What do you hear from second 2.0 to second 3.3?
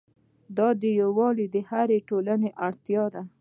ټولنې اړتیا ده.